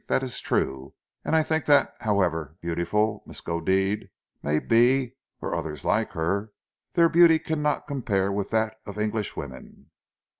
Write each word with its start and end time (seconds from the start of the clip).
"That 0.07 0.23
is 0.23 0.39
true. 0.39 0.95
And 1.23 1.35
I 1.35 1.43
think 1.43 1.65
that, 1.65 1.93
however 1.99 2.55
beautiful 2.59 3.21
Miskodeed 3.27 4.09
may 4.41 4.57
be, 4.57 5.13
or 5.39 5.53
others 5.53 5.85
like 5.85 6.13
her, 6.13 6.53
their 6.93 7.07
beauty 7.07 7.37
cannot 7.37 7.85
compare 7.85 8.31
with 8.31 8.49
that 8.49 8.77
of 8.87 8.97
English 8.97 9.35
women." 9.35 9.91